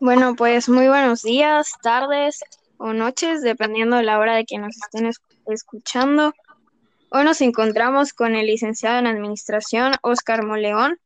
[0.00, 2.40] Bueno, pues muy buenos días, tardes
[2.78, 5.10] o noches, dependiendo de la hora de que nos estén
[5.46, 6.32] escuchando.
[7.10, 10.98] Hoy nos encontramos con el licenciado en Administración, Oscar Moleón,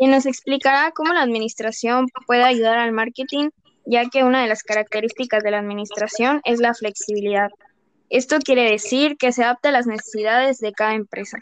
[0.00, 3.50] quien nos explicará cómo la administración puede ayudar al marketing,
[3.84, 7.50] ya que una de las características de la administración es la flexibilidad.
[8.08, 11.36] Esto quiere decir que se adapta a las necesidades de cada empresa.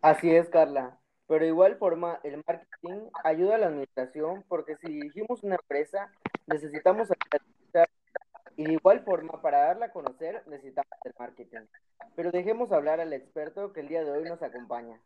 [0.00, 0.96] Así es, Carla.
[1.26, 6.08] Pero de igual forma, el marketing ayuda a la administración porque si dirigimos una empresa,
[6.46, 7.08] necesitamos
[8.56, 11.66] y de igual forma, para darla a conocer, necesitamos el marketing.
[12.14, 15.00] Pero dejemos hablar al experto que el día de hoy nos acompaña.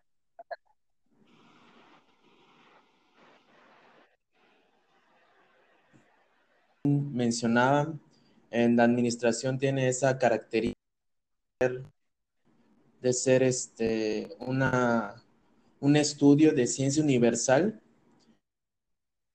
[6.85, 7.93] Mencionaba,
[8.51, 10.77] en la administración tiene esa característica
[13.01, 15.23] de ser este, una
[15.81, 17.81] un estudio de ciencia universal,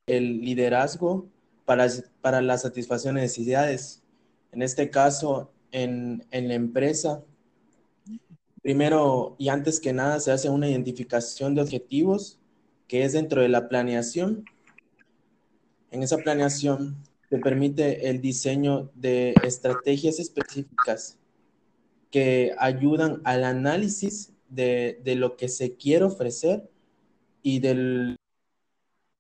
[0.08, 1.28] el liderazgo
[1.66, 1.88] para,
[2.22, 4.04] para la satisfacción de necesidades.
[4.52, 7.24] En este caso, en, en la empresa,
[8.62, 12.40] primero y antes que nada se hace una identificación de objetivos
[12.88, 14.46] que es dentro de la planeación.
[15.90, 16.96] En esa planeación
[17.30, 21.18] se permite el diseño de estrategias específicas
[22.12, 26.70] que ayudan al análisis de, lo que se quiere ofrecer
[27.42, 28.16] y de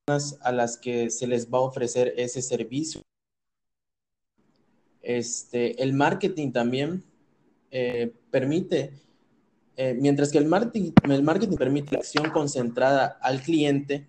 [0.07, 3.01] las a las que se les va a ofrecer ese servicio.
[5.01, 7.03] Este, el marketing también
[7.71, 8.93] eh, permite,
[9.77, 14.07] eh, mientras que el marketing, el marketing permite la acción concentrada al cliente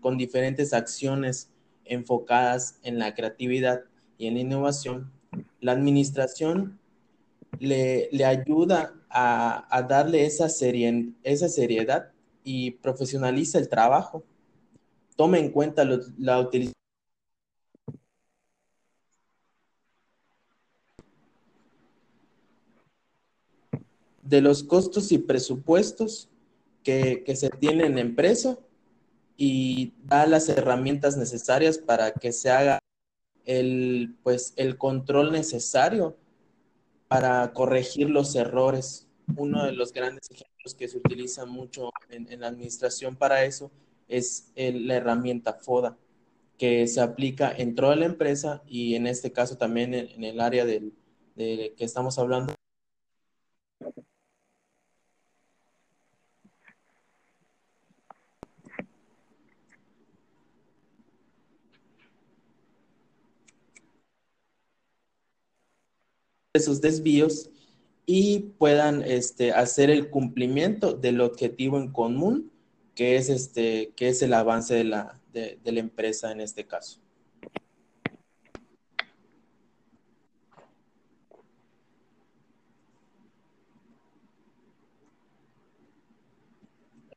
[0.00, 1.53] con diferentes acciones
[1.84, 3.82] enfocadas en la creatividad
[4.18, 5.12] y en la innovación,
[5.60, 6.78] la administración
[7.58, 12.10] le, le ayuda a, darle esa, esa seriedad
[12.42, 14.24] y profesionaliza el trabajo.
[15.16, 15.84] Tome en cuenta
[16.18, 16.74] la utilización
[24.22, 26.28] de los costos y presupuestos
[26.82, 28.58] que, que, se tienen en empresa
[29.36, 32.78] y da las herramientas necesarias para que se haga
[33.44, 36.16] el, pues, el control necesario
[37.08, 39.06] para corregir los errores.
[39.36, 43.70] Uno de los grandes ejemplos que se utiliza mucho en, la administración para eso
[44.08, 45.96] es la herramienta FODA,
[46.58, 50.64] que se aplica en toda la empresa y en este caso también en, el área
[50.64, 50.92] del,
[51.34, 52.54] de que estamos hablando.
[66.54, 67.50] Esos desvíos
[68.06, 72.52] y puedan este, hacer el cumplimiento del objetivo en común,
[72.94, 77.00] que es, este, que es el avance de la, de, la empresa en este caso.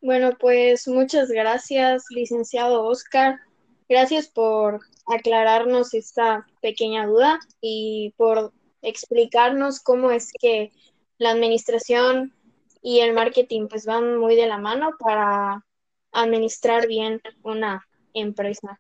[0.02, 3.40] Bueno, pues muchas gracias, licenciado Oscar.
[3.88, 10.72] Gracias por aclararnos esta pequeña duda y por explicarnos cómo es que
[11.18, 12.34] la administración
[12.82, 15.66] y el marketing pues van muy de la mano para
[16.12, 18.80] administrar bien una empresa.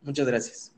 [0.00, 0.71] Muchas gracias.